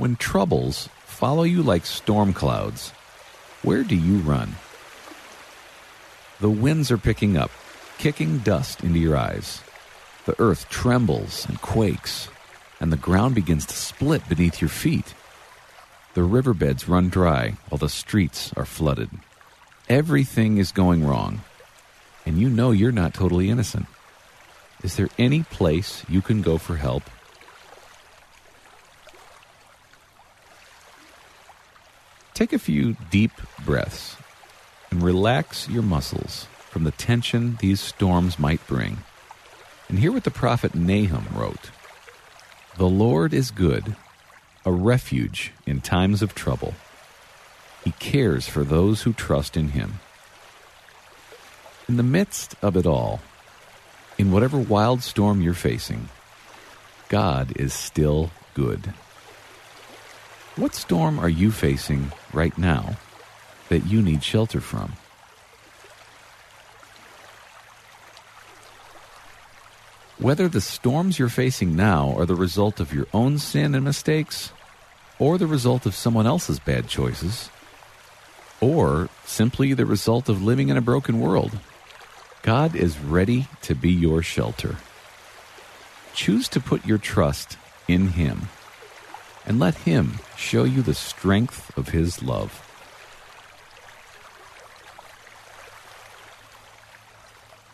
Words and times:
When 0.00 0.16
troubles 0.16 0.88
follow 1.04 1.42
you 1.42 1.62
like 1.62 1.84
storm 1.84 2.32
clouds, 2.32 2.92
where 3.60 3.82
do 3.82 3.94
you 3.94 4.20
run? 4.20 4.54
The 6.40 6.48
winds 6.48 6.90
are 6.90 6.96
picking 6.96 7.36
up, 7.36 7.50
kicking 7.98 8.38
dust 8.38 8.82
into 8.82 8.98
your 8.98 9.14
eyes. 9.14 9.60
The 10.24 10.40
earth 10.40 10.70
trembles 10.70 11.46
and 11.46 11.60
quakes, 11.60 12.30
and 12.80 12.90
the 12.90 12.96
ground 12.96 13.34
begins 13.34 13.66
to 13.66 13.74
split 13.74 14.26
beneath 14.26 14.62
your 14.62 14.70
feet. 14.70 15.12
The 16.14 16.22
riverbeds 16.22 16.88
run 16.88 17.10
dry 17.10 17.58
while 17.68 17.76
the 17.76 17.90
streets 17.90 18.54
are 18.56 18.64
flooded. 18.64 19.10
Everything 19.90 20.56
is 20.56 20.72
going 20.72 21.06
wrong, 21.06 21.42
and 22.24 22.38
you 22.38 22.48
know 22.48 22.70
you're 22.70 22.90
not 22.90 23.12
totally 23.12 23.50
innocent. 23.50 23.84
Is 24.82 24.96
there 24.96 25.10
any 25.18 25.42
place 25.42 26.04
you 26.08 26.22
can 26.22 26.40
go 26.40 26.56
for 26.56 26.76
help? 26.76 27.02
Take 32.40 32.54
a 32.54 32.58
few 32.58 32.96
deep 33.10 33.32
breaths 33.66 34.16
and 34.90 35.02
relax 35.02 35.68
your 35.68 35.82
muscles 35.82 36.46
from 36.70 36.84
the 36.84 36.90
tension 36.90 37.58
these 37.60 37.82
storms 37.82 38.38
might 38.38 38.66
bring. 38.66 39.00
And 39.90 39.98
hear 39.98 40.10
what 40.10 40.24
the 40.24 40.30
prophet 40.30 40.74
Nahum 40.74 41.26
wrote 41.34 41.70
The 42.78 42.88
Lord 42.88 43.34
is 43.34 43.50
good, 43.50 43.94
a 44.64 44.72
refuge 44.72 45.52
in 45.66 45.82
times 45.82 46.22
of 46.22 46.34
trouble. 46.34 46.72
He 47.84 47.90
cares 47.90 48.48
for 48.48 48.64
those 48.64 49.02
who 49.02 49.12
trust 49.12 49.54
in 49.54 49.72
him. 49.72 50.00
In 51.90 51.98
the 51.98 52.02
midst 52.02 52.54
of 52.62 52.74
it 52.74 52.86
all, 52.86 53.20
in 54.16 54.32
whatever 54.32 54.58
wild 54.58 55.02
storm 55.02 55.42
you're 55.42 55.52
facing, 55.52 56.08
God 57.10 57.52
is 57.56 57.74
still 57.74 58.30
good. 58.54 58.94
What 60.60 60.74
storm 60.74 61.18
are 61.18 61.28
you 61.30 61.52
facing 61.52 62.12
right 62.34 62.56
now 62.58 62.98
that 63.70 63.86
you 63.86 64.02
need 64.02 64.22
shelter 64.22 64.60
from? 64.60 64.92
Whether 70.18 70.48
the 70.48 70.60
storms 70.60 71.18
you're 71.18 71.30
facing 71.30 71.74
now 71.74 72.14
are 72.14 72.26
the 72.26 72.34
result 72.34 72.78
of 72.78 72.92
your 72.92 73.06
own 73.14 73.38
sin 73.38 73.74
and 73.74 73.82
mistakes, 73.82 74.52
or 75.18 75.38
the 75.38 75.46
result 75.46 75.86
of 75.86 75.94
someone 75.94 76.26
else's 76.26 76.58
bad 76.58 76.88
choices, 76.88 77.48
or 78.60 79.08
simply 79.24 79.72
the 79.72 79.86
result 79.86 80.28
of 80.28 80.42
living 80.42 80.68
in 80.68 80.76
a 80.76 80.82
broken 80.82 81.20
world, 81.20 81.58
God 82.42 82.76
is 82.76 82.98
ready 82.98 83.48
to 83.62 83.74
be 83.74 83.90
your 83.90 84.22
shelter. 84.22 84.76
Choose 86.12 86.48
to 86.48 86.60
put 86.60 86.84
your 86.84 86.98
trust 86.98 87.56
in 87.88 88.08
Him 88.08 88.50
and 89.50 89.58
let 89.58 89.74
Him 89.78 90.20
show 90.36 90.62
you 90.62 90.80
the 90.80 90.94
strength 90.94 91.76
of 91.76 91.88
His 91.88 92.22
love. 92.22 92.64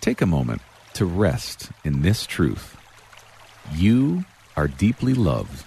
Take 0.00 0.22
a 0.22 0.26
moment 0.26 0.62
to 0.94 1.04
rest 1.04 1.68
in 1.84 2.00
this 2.00 2.24
truth. 2.24 2.78
You 3.74 4.24
are 4.56 4.68
deeply 4.68 5.12
loved 5.12 5.66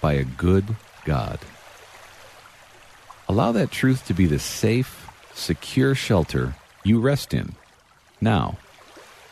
by 0.00 0.14
a 0.14 0.24
good 0.24 0.76
God. 1.04 1.40
Allow 3.28 3.52
that 3.52 3.70
truth 3.70 4.06
to 4.06 4.14
be 4.14 4.24
the 4.24 4.38
safe, 4.38 5.10
secure 5.34 5.94
shelter 5.94 6.54
you 6.84 7.00
rest 7.00 7.34
in 7.34 7.54
now 8.18 8.56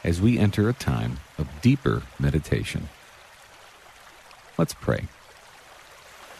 as 0.05 0.21
we 0.21 0.39
enter 0.39 0.69
a 0.69 0.75
time 0.75 1.21
of 1.39 1.49
deeper 1.63 2.03
meditation. 2.21 2.91
Let's 4.59 4.75
pray. 4.75 5.09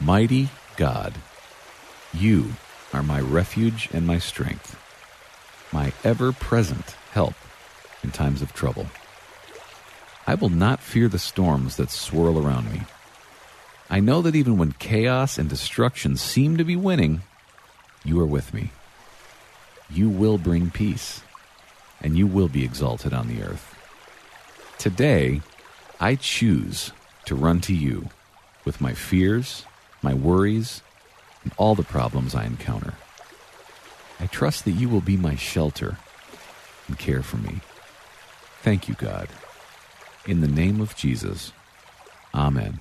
Mighty 0.05 0.49
God, 0.77 1.15
you 2.13 2.55
are 2.93 3.05
my 3.05 3.21
refuge 3.21 3.89
and 3.93 4.05
my 4.05 4.19
strength, 4.19 4.77
my 5.71 5.93
ever 6.03 6.33
present 6.33 6.97
help 7.13 7.35
in 8.03 8.11
times 8.11 8.43
of 8.43 8.53
trouble. 8.53 8.87
I 10.27 10.35
will 10.35 10.49
not 10.49 10.81
fear 10.81 11.07
the 11.07 11.21
storms 11.21 11.77
that 11.77 11.91
swirl 11.91 12.37
around 12.45 12.73
me. 12.73 12.83
I 13.89 14.01
know 14.01 14.23
that 14.23 14.35
even 14.35 14.59
when 14.59 14.73
chaos 14.73 15.39
and 15.39 15.49
destruction 15.49 16.17
seem 16.17 16.57
to 16.57 16.65
be 16.65 16.75
winning, 16.75 17.23
you 18.05 18.19
are 18.19 18.27
with 18.27 18.53
me. 18.53 18.73
You 19.89 20.09
will 20.09 20.37
bring 20.37 20.71
peace, 20.71 21.23
and 22.01 22.19
you 22.19 22.27
will 22.27 22.49
be 22.49 22.65
exalted 22.65 23.15
on 23.15 23.29
the 23.29 23.45
earth. 23.45 23.79
Today, 24.79 25.43
I 26.01 26.17
choose 26.17 26.91
to 27.27 27.37
run 27.37 27.61
to 27.61 27.73
you 27.73 28.09
with 28.65 28.81
my 28.81 28.95
fears 28.95 29.65
my 30.03 30.15
worries, 30.15 30.83
and 31.45 31.53
all 31.57 31.75
the 31.75 31.83
problems 31.83 32.35
I 32.35 32.45
encounter. 32.45 32.95
I 34.21 34.27
trust 34.27 34.65
that 34.65 34.73
you 34.73 34.89
will 34.89 35.01
be 35.01 35.17
my 35.17 35.35
shelter 35.35 35.97
and 36.87 36.99
care 36.99 37.23
for 37.23 37.37
me. 37.39 37.61
Thank 38.63 38.89
you, 38.89 38.95
God. 38.95 39.29
In 40.27 40.41
the 40.41 40.49
name 40.49 40.81
of 40.81 40.95
Jesus, 40.95 41.53
Amen. 42.35 42.81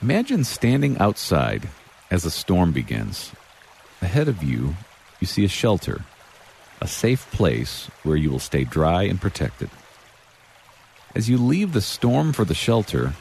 Imagine 0.00 0.44
standing 0.44 0.96
outside 0.98 1.68
as 2.10 2.24
a 2.24 2.30
storm 2.30 2.72
begins. 2.72 3.32
Ahead 4.00 4.28
of 4.28 4.42
you, 4.42 4.76
you 5.20 5.26
see 5.26 5.44
a 5.44 5.48
shelter, 5.48 6.04
a 6.80 6.86
safe 6.86 7.30
place 7.32 7.90
where 8.04 8.16
you 8.16 8.30
will 8.30 8.38
stay 8.38 8.64
dry 8.64 9.02
and 9.02 9.20
protected. 9.20 9.70
As 11.14 11.28
you 11.28 11.36
leave 11.36 11.72
the 11.72 11.80
storm 11.80 12.32
for 12.32 12.44
the 12.44 12.54
shelter, 12.54 13.14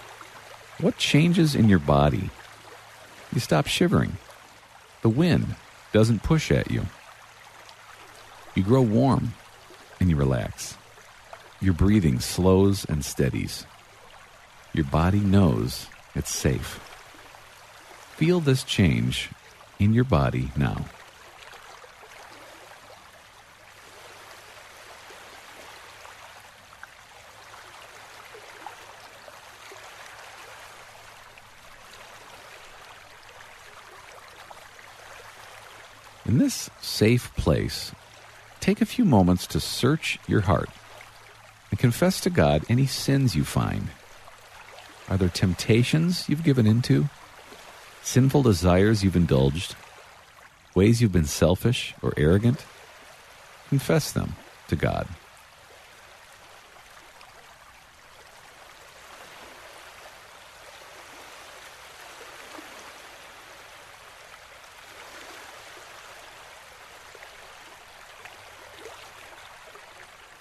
what 0.79 0.97
changes 0.97 1.55
in 1.55 1.69
your 1.69 1.79
body? 1.79 2.29
You 3.33 3.39
stop 3.39 3.67
shivering. 3.67 4.17
The 5.01 5.09
wind 5.09 5.55
doesn't 5.91 6.23
push 6.23 6.51
at 6.51 6.69
you. 6.69 6.85
You 8.55 8.63
grow 8.63 8.81
warm 8.81 9.33
and 9.99 10.09
you 10.09 10.15
relax. 10.15 10.77
Your 11.61 11.73
breathing 11.73 12.19
slows 12.19 12.85
and 12.85 13.03
steadies. 13.03 13.65
Your 14.73 14.85
body 14.85 15.19
knows 15.19 15.87
it's 16.15 16.33
safe. 16.33 16.79
Feel 18.15 18.39
this 18.39 18.63
change 18.63 19.29
in 19.79 19.93
your 19.93 20.03
body 20.03 20.51
now. 20.55 20.85
In 36.27 36.39
this 36.39 36.69
safe 36.81 37.33
place, 37.37 37.93
take 38.59 38.81
a 38.81 38.85
few 38.85 39.05
moments 39.05 39.47
to 39.47 39.61
search 39.61 40.19
your 40.27 40.41
heart 40.41 40.69
and 41.71 41.79
confess 41.79 42.19
to 42.19 42.29
God 42.29 42.65
any 42.67 42.85
sins 42.85 43.33
you 43.33 43.45
find. 43.45 43.87
Are 45.09 45.15
there 45.15 45.29
temptations 45.29 46.27
you've 46.27 46.43
given 46.43 46.67
into? 46.67 47.07
Sinful 48.03 48.43
desires 48.43 49.05
you've 49.05 49.15
indulged? 49.15 49.77
Ways 50.75 51.01
you've 51.01 51.13
been 51.13 51.25
selfish 51.25 51.95
or 52.01 52.13
arrogant? 52.17 52.65
Confess 53.69 54.11
them 54.11 54.35
to 54.67 54.75
God. 54.75 55.07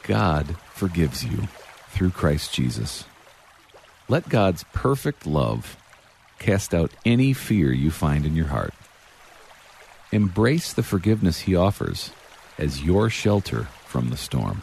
God 0.06 0.56
forgives 0.72 1.24
you 1.24 1.48
through 1.88 2.10
Christ 2.10 2.54
Jesus. 2.54 3.04
Let 4.08 4.28
God's 4.28 4.64
perfect 4.72 5.26
love 5.26 5.76
cast 6.38 6.72
out 6.72 6.92
any 7.04 7.32
fear 7.32 7.72
you 7.72 7.90
find 7.90 8.24
in 8.24 8.36
your 8.36 8.46
heart. 8.46 8.74
Embrace 10.12 10.72
the 10.72 10.84
forgiveness 10.84 11.40
He 11.40 11.56
offers 11.56 12.10
as 12.56 12.82
your 12.82 13.10
shelter 13.10 13.64
from 13.84 14.10
the 14.10 14.16
storm. 14.16 14.62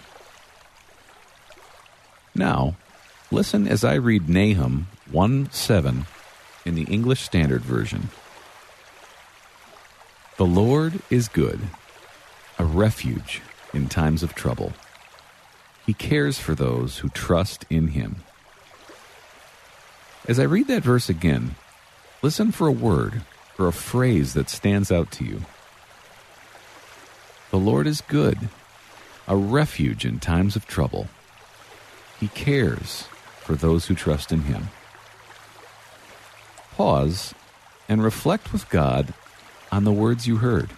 Now, 2.34 2.75
listen 3.30 3.68
as 3.68 3.84
I 3.84 3.96
read 3.96 4.30
Nahum 4.30 4.88
1 5.12 5.51
7 5.51 6.06
in 6.66 6.75
the 6.75 6.84
English 6.84 7.22
Standard 7.22 7.62
Version. 7.62 8.10
The 10.38 10.46
Lord 10.46 11.01
is 11.10 11.28
good, 11.28 11.60
a 12.57 12.66
refuge 12.66 13.42
in 13.74 13.89
times 13.89 14.24
of 14.24 14.34
trouble. 14.34 14.74
He 15.86 15.94
cares 15.94 16.40
for 16.40 16.56
those 16.56 17.00
who 17.00 17.10
trust 17.10 17.66
in 17.70 17.90
Him. 17.90 18.24
As 20.28 20.40
I 20.40 20.44
read 20.44 20.68
that 20.68 20.84
verse 20.84 21.10
again, 21.10 21.56
listen 22.22 22.52
for 22.52 22.68
a 22.68 22.72
word 22.72 23.24
or 23.60 23.68
a 23.68 23.74
phrase 23.74 24.34
that 24.34 24.50
stands 24.50 24.92
out 24.92 25.12
to 25.12 25.26
you. 25.26 25.42
The 27.52 27.58
Lord 27.60 27.86
is 27.86 28.02
good, 28.02 28.50
a 29.28 29.36
refuge 29.36 30.06
in 30.06 30.20
times 30.20 30.56
of 30.56 30.66
trouble. 30.66 31.08
He 32.20 32.30
cares 32.30 33.04
for 33.42 33.56
those 33.56 33.88
who 33.88 33.96
trust 33.96 34.32
in 34.32 34.44
Him. 34.44 34.70
Pause 36.76 37.36
and 37.90 38.02
reflect 38.02 38.54
with 38.54 38.70
God 38.70 39.14
on 39.72 39.84
the 39.84 39.92
words 39.92 40.26
you 40.26 40.38
heard. 40.38 40.72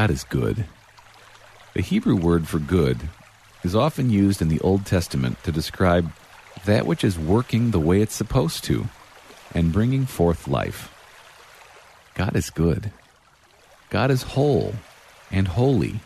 God 0.00 0.10
is 0.10 0.24
good. 0.24 0.64
The 1.74 1.82
Hebrew 1.82 2.16
word 2.16 2.48
for 2.48 2.58
good 2.58 3.10
is 3.62 3.74
often 3.76 4.08
used 4.08 4.40
in 4.40 4.48
the 4.48 4.60
Old 4.60 4.86
Testament 4.86 5.36
to 5.44 5.52
describe 5.52 6.10
that 6.64 6.86
which 6.86 7.04
is 7.04 7.18
working 7.18 7.70
the 7.70 7.78
way 7.78 8.00
it's 8.00 8.14
supposed 8.14 8.64
to 8.64 8.88
and 9.54 9.74
bringing 9.74 10.06
forth 10.06 10.48
life. 10.48 10.90
God 12.14 12.34
is 12.34 12.48
good. 12.48 12.92
God 13.90 14.10
is 14.10 14.22
whole 14.22 14.76
and 15.30 15.48
holy 15.48 16.00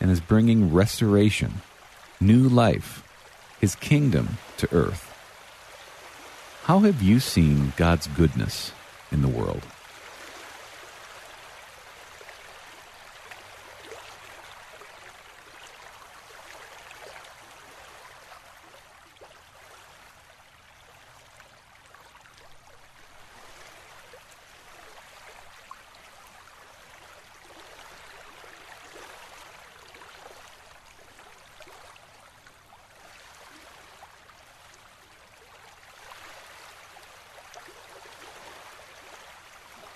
and 0.00 0.10
is 0.10 0.22
bringing 0.22 0.72
restoration, 0.72 1.60
new 2.22 2.48
life, 2.48 3.02
his 3.60 3.74
kingdom 3.74 4.38
to 4.56 4.72
earth. 4.72 5.14
How 6.62 6.78
have 6.78 7.02
you 7.02 7.20
seen 7.20 7.74
God's 7.76 8.06
goodness 8.06 8.72
in 9.12 9.20
the 9.20 9.28
world? 9.28 9.64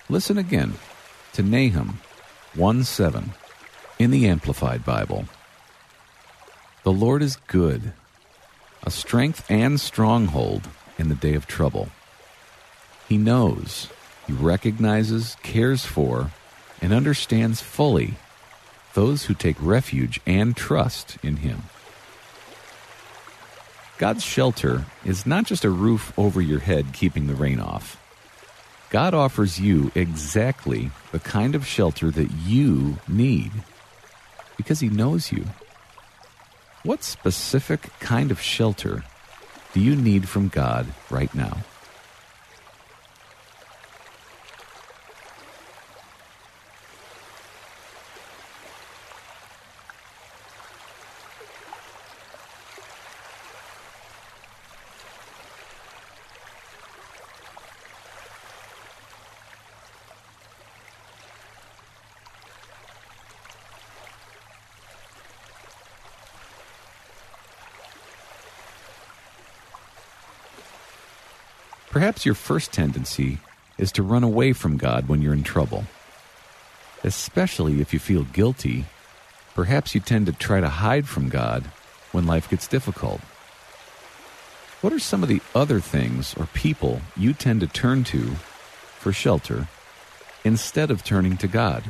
Listen 0.09 0.37
again 0.37 0.73
to 1.31 1.41
Nahum 1.41 2.01
1 2.55 2.83
7 2.83 3.31
in 3.97 4.11
the 4.11 4.27
Amplified 4.27 4.83
Bible. 4.83 5.25
The 6.83 6.91
Lord 6.91 7.21
is 7.21 7.37
good, 7.47 7.93
a 8.83 8.91
strength 8.91 9.49
and 9.49 9.79
stronghold 9.79 10.67
in 10.99 11.07
the 11.07 11.15
day 11.15 11.35
of 11.35 11.47
trouble. 11.47 11.87
He 13.07 13.17
knows, 13.17 13.87
he 14.27 14.33
recognizes, 14.33 15.37
cares 15.41 15.85
for, 15.85 16.31
and 16.81 16.91
understands 16.91 17.61
fully 17.61 18.15
those 18.95 19.25
who 19.25 19.33
take 19.33 19.55
refuge 19.61 20.19
and 20.25 20.55
trust 20.55 21.17
in 21.23 21.37
him. 21.37 21.63
God's 23.97 24.23
shelter 24.23 24.85
is 25.05 25.25
not 25.25 25.45
just 25.45 25.63
a 25.63 25.69
roof 25.69 26.11
over 26.19 26.41
your 26.41 26.59
head 26.59 26.87
keeping 26.91 27.27
the 27.27 27.35
rain 27.35 27.61
off. 27.61 28.02
God 28.93 29.15
offers 29.15 29.59
you 29.59 29.91
exactly 29.95 30.91
the 31.11 31.19
kind 31.19 31.55
of 31.55 31.65
shelter 31.65 32.11
that 32.11 32.29
you 32.45 32.99
need 33.07 33.51
because 34.55 34.81
He 34.81 34.87
knows 34.87 35.31
you. 35.31 35.45
What 36.83 37.03
specific 37.03 37.89
kind 37.99 38.29
of 38.29 38.39
shelter 38.39 39.03
do 39.73 39.79
you 39.79 39.95
need 39.95 40.29
from 40.29 40.47
God 40.47 40.85
right 41.09 41.33
now? 41.33 41.57
Perhaps 71.93 72.25
your 72.25 72.33
first 72.33 72.73
tendency 72.73 73.37
is 73.77 73.91
to 73.91 74.01
run 74.01 74.23
away 74.23 74.51
from 74.51 74.77
God 74.77 75.07
when 75.07 75.21
you're 75.21 75.31
in 75.31 75.43
trouble. 75.43 75.83
Especially 77.03 77.81
if 77.81 77.93
you 77.93 77.99
feel 77.99 78.23
guilty, 78.23 78.85
perhaps 79.53 79.93
you 79.93 80.01
tend 80.01 80.25
to 80.25 80.31
try 80.31 80.59
to 80.59 80.69
hide 80.69 81.07
from 81.07 81.29
God 81.29 81.65
when 82.11 82.25
life 82.25 82.49
gets 82.49 82.67
difficult. 82.67 83.21
What 84.81 84.91
are 84.91 84.97
some 84.97 85.21
of 85.21 85.29
the 85.29 85.41
other 85.53 85.79
things 85.79 86.33
or 86.35 86.47
people 86.47 86.99
you 87.15 87.31
tend 87.31 87.59
to 87.59 87.67
turn 87.67 88.03
to 88.05 88.37
for 88.97 89.13
shelter 89.13 89.67
instead 90.43 90.89
of 90.89 91.03
turning 91.03 91.37
to 91.37 91.47
God? 91.47 91.83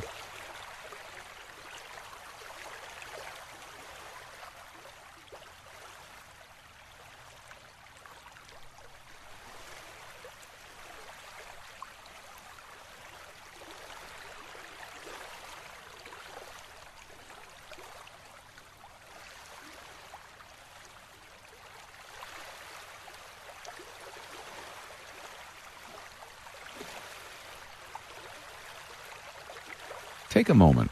Take 30.34 30.48
a 30.48 30.54
moment 30.54 30.90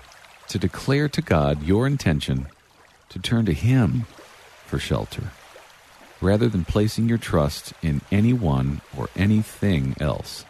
to 0.50 0.58
declare 0.60 1.08
to 1.08 1.20
God 1.20 1.64
your 1.64 1.84
intention 1.84 2.46
to 3.08 3.18
turn 3.18 3.44
to 3.46 3.52
Him 3.52 4.06
for 4.66 4.78
shelter, 4.78 5.32
rather 6.20 6.48
than 6.48 6.64
placing 6.64 7.08
your 7.08 7.18
trust 7.18 7.72
in 7.82 8.02
anyone 8.12 8.82
or 8.96 9.08
anything 9.16 9.96
else. 9.98 10.44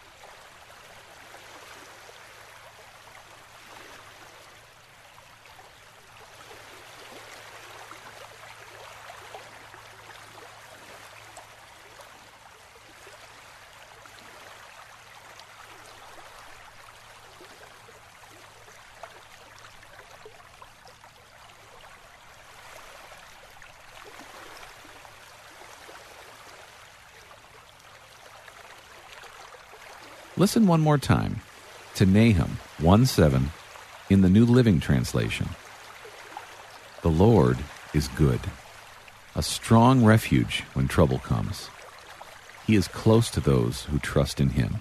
Listen 30.38 30.66
one 30.66 30.80
more 30.80 30.96
time 30.96 31.42
to 31.94 32.06
Nahum 32.06 32.56
1 32.78 33.04
7 33.04 33.50
in 34.08 34.22
the 34.22 34.30
New 34.30 34.46
Living 34.46 34.80
Translation. 34.80 35.50
The 37.02 37.10
Lord 37.10 37.58
is 37.92 38.08
good, 38.08 38.40
a 39.36 39.42
strong 39.42 40.06
refuge 40.06 40.64
when 40.72 40.88
trouble 40.88 41.18
comes. 41.18 41.68
He 42.66 42.76
is 42.76 42.88
close 42.88 43.28
to 43.28 43.40
those 43.40 43.82
who 43.82 43.98
trust 43.98 44.40
in 44.40 44.50
Him. 44.50 44.76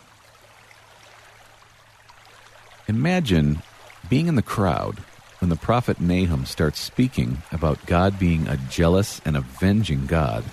Imagine 2.87 3.61
being 4.09 4.27
in 4.27 4.35
the 4.35 4.41
crowd 4.41 4.99
when 5.39 5.49
the 5.49 5.57
prophet 5.57 5.99
Nahum 5.99 6.45
starts 6.45 6.79
speaking 6.79 7.41
about 7.51 7.85
God 7.85 8.17
being 8.17 8.47
a 8.47 8.55
jealous 8.55 9.19
and 9.25 9.35
avenging 9.35 10.05
God. 10.05 10.45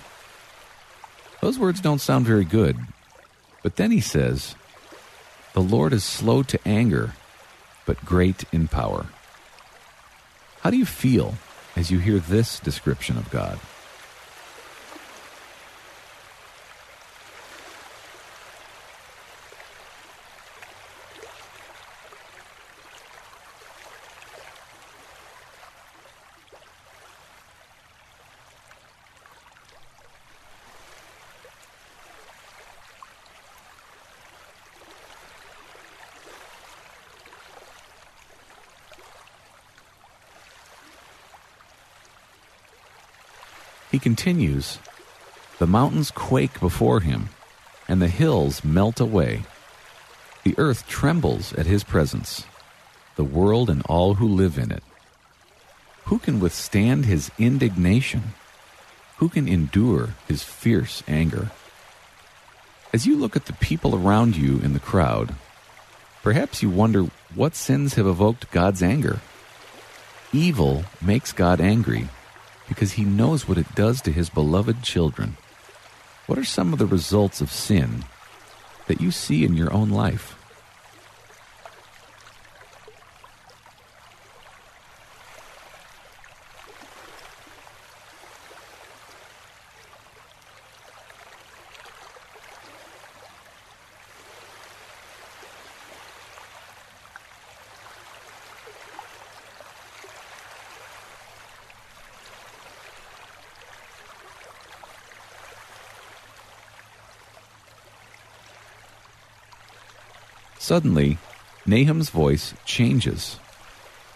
Those 1.39 1.57
words 1.57 1.79
don't 1.79 2.01
sound 2.01 2.25
very 2.25 2.43
good, 2.43 2.77
but 3.63 3.77
then 3.77 3.91
he 3.91 4.01
says, 4.01 4.55
the 5.53 5.61
Lord 5.61 5.93
is 5.93 6.03
slow 6.03 6.43
to 6.43 6.59
anger, 6.67 7.13
but 7.85 8.05
great 8.05 8.43
in 8.51 8.67
power. 8.67 9.07
How 10.61 10.69
do 10.69 10.77
you 10.77 10.85
feel 10.85 11.35
as 11.75 11.89
you 11.89 11.99
hear 11.99 12.19
this 12.19 12.59
description 12.59 13.17
of 13.17 13.29
God? 13.31 13.59
He 43.91 43.99
continues 43.99 44.77
The 45.57 45.67
mountains 45.67 46.11
quake 46.11 46.59
before 46.59 46.99
him, 46.99 47.29
and 47.87 48.01
the 48.01 48.07
hills 48.07 48.63
melt 48.63 48.99
away. 48.99 49.43
The 50.43 50.55
earth 50.57 50.87
trembles 50.87 51.53
at 51.53 51.65
his 51.65 51.83
presence, 51.83 52.45
the 53.15 53.23
world 53.23 53.69
and 53.69 53.81
all 53.87 54.15
who 54.15 54.27
live 54.27 54.57
in 54.57 54.71
it. 54.71 54.83
Who 56.05 56.19
can 56.19 56.39
withstand 56.39 57.05
his 57.05 57.31
indignation? 57.37 58.33
Who 59.17 59.27
can 59.27 59.47
endure 59.47 60.15
his 60.27 60.43
fierce 60.43 61.03
anger? 61.07 61.51
As 62.93 63.05
you 63.05 63.17
look 63.17 63.35
at 63.35 63.45
the 63.45 63.53
people 63.53 63.95
around 63.95 64.37
you 64.37 64.59
in 64.59 64.73
the 64.73 64.79
crowd, 64.79 65.35
perhaps 66.23 66.63
you 66.63 66.69
wonder 66.69 67.07
what 67.35 67.55
sins 67.55 67.95
have 67.95 68.07
evoked 68.07 68.49
God's 68.51 68.81
anger. 68.81 69.19
Evil 70.31 70.85
makes 71.01 71.33
God 71.33 71.59
angry 71.59 72.07
because 72.69 72.93
he 72.93 73.03
knows 73.03 73.47
what 73.47 73.57
it 73.57 73.75
does 73.75 74.01
to 74.03 74.13
his 74.13 74.29
beloved 74.29 74.83
children. 74.83 75.35
What 76.27 76.39
are 76.39 76.45
some 76.45 76.71
of 76.71 76.79
the 76.79 76.85
results 76.85 77.41
of 77.41 77.51
sin 77.51 78.05
that 78.87 79.01
you 79.01 79.11
see 79.11 79.43
in 79.43 79.55
your 79.55 79.73
own 79.73 79.89
life? 79.89 80.38
Suddenly, 110.69 111.17
Nahum's 111.65 112.11
voice 112.11 112.53
changes. 112.63 113.39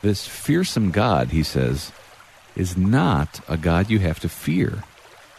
This 0.03 0.27
fearsome 0.27 0.91
God, 0.91 1.29
he 1.29 1.41
says, 1.41 1.91
is 2.55 2.77
not 2.77 3.39
a 3.50 3.57
God 3.57 3.89
you 3.89 3.98
have 3.98 4.19
to 4.19 4.29
fear. 4.29 4.83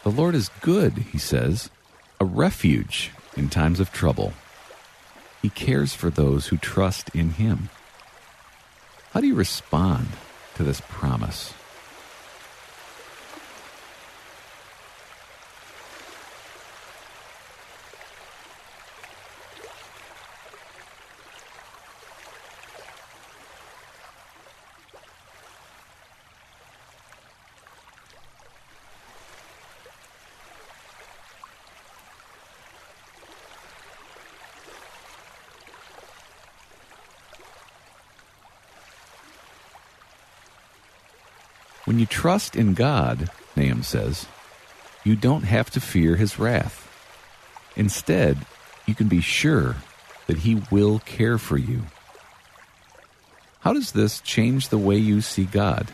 The 0.03 0.11
Lord 0.11 0.35
is 0.35 0.49
good, 0.59 0.91
he 1.13 1.17
says, 1.17 1.69
a 2.19 2.25
refuge 2.25 3.11
in 3.37 3.47
times 3.47 3.79
of 3.79 3.93
trouble. 3.93 4.33
He 5.41 5.47
cares 5.47 5.93
for 5.93 6.09
those 6.09 6.47
who 6.47 6.57
trust 6.57 7.07
in 7.15 7.29
him. 7.29 7.69
How 9.13 9.21
do 9.21 9.27
you 9.27 9.35
respond 9.35 10.07
to 10.55 10.65
this 10.65 10.81
promise? 10.81 11.53
When 41.85 41.99
you 41.99 42.05
trust 42.05 42.55
in 42.55 42.73
God, 42.73 43.29
Nahum 43.55 43.83
says, 43.83 44.25
you 45.03 45.15
don't 45.15 45.43
have 45.43 45.69
to 45.71 45.79
fear 45.79 46.15
his 46.15 46.39
wrath. 46.39 46.91
Instead, 47.75 48.37
you 48.87 48.95
can 48.95 49.07
be 49.07 49.21
sure 49.21 49.75
that 50.27 50.39
he 50.39 50.63
will 50.71 50.99
care 50.99 51.37
for 51.37 51.57
you. 51.57 51.83
How 53.59 53.73
does 53.73 53.91
this 53.91 54.19
change 54.21 54.69
the 54.69 54.77
way 54.77 54.97
you 54.97 55.21
see 55.21 55.45
God? 55.45 55.87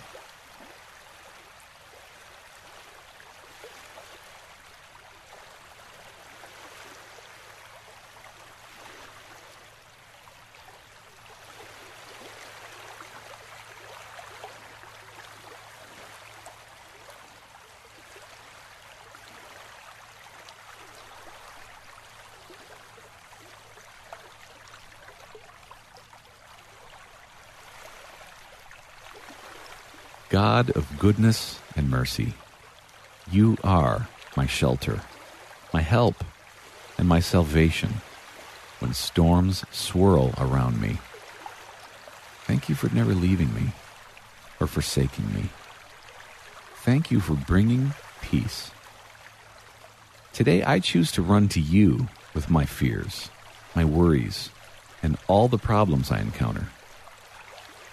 God 30.32 30.70
of 30.78 30.98
goodness 30.98 31.60
and 31.76 31.90
mercy, 31.90 32.36
you 33.30 33.58
are 33.66 34.08
my 34.38 34.46
shelter, 34.46 35.02
my 35.74 35.82
help, 35.82 36.24
and 36.98 37.06
my 37.06 37.20
salvation 37.20 37.96
when 38.80 38.94
storms 38.94 39.66
swirl 39.72 40.34
around 40.38 40.80
me. 40.80 41.00
Thank 42.46 42.70
you 42.70 42.76
for 42.76 42.88
never 42.96 43.14
leaving 43.14 43.54
me 43.54 43.74
or 44.62 44.68
forsaking 44.68 45.34
me. 45.34 45.50
Thank 46.76 47.12
you 47.12 47.20
for 47.20 47.34
bringing 47.34 47.94
peace. 48.22 48.72
Today 50.32 50.64
I 50.64 50.80
choose 50.80 51.12
to 51.12 51.22
run 51.22 51.50
to 51.50 51.60
you 51.60 52.08
with 52.34 52.50
my 52.50 52.64
fears, 52.64 53.30
my 53.76 53.84
worries, 53.84 54.50
and 55.04 55.18
all 55.28 55.50
the 55.50 55.58
problems 55.58 56.10
I 56.10 56.22
encounter. 56.22 56.70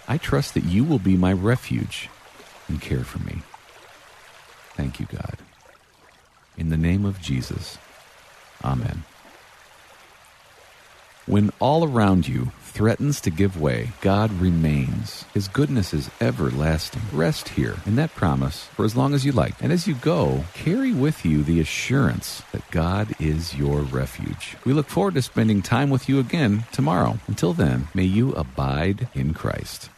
I 0.07 0.17
trust 0.17 0.53
that 0.53 0.63
you 0.63 0.85
will 0.85 0.99
be 0.99 1.17
my 1.17 1.33
refuge 1.33 2.07
and 2.69 2.81
care 2.81 3.03
for 3.03 3.19
me. 3.19 3.41
Thank 4.75 4.99
you, 4.99 5.07
God. 5.11 5.37
In 6.57 6.69
the 6.69 6.77
name 6.77 7.05
of 7.05 7.21
Jesus, 7.21 7.77
Amen. 8.63 9.03
When 11.25 11.51
all 11.59 11.83
around 11.83 12.27
you 12.27 12.51
threatens 12.61 13.21
to 13.21 13.29
give 13.29 13.59
way, 13.59 13.91
God 14.01 14.31
remains. 14.33 15.25
His 15.33 15.47
goodness 15.47 15.93
is 15.93 16.09
everlasting. 16.19 17.03
Rest 17.13 17.49
here 17.49 17.75
in 17.85 17.95
that 17.97 18.15
promise 18.15 18.65
for 18.65 18.83
as 18.83 18.95
long 18.95 19.13
as 19.13 19.25
you 19.25 19.31
like. 19.31 19.53
And 19.61 19.71
as 19.71 19.87
you 19.87 19.93
go, 19.95 20.43
carry 20.53 20.91
with 20.91 21.25
you 21.25 21.43
the 21.43 21.59
assurance 21.59 22.41
that 22.51 22.69
God 22.71 23.15
is 23.19 23.55
your 23.55 23.81
refuge. 23.81 24.57
We 24.65 24.73
look 24.73 24.87
forward 24.87 25.15
to 25.15 25.21
spending 25.21 25.61
time 25.61 25.89
with 25.89 26.09
you 26.09 26.19
again 26.19 26.65
tomorrow. 26.71 27.19
Until 27.27 27.53
then, 27.53 27.89
may 27.93 28.05
you 28.05 28.33
abide 28.33 29.07
in 29.13 29.33
Christ. 29.33 29.89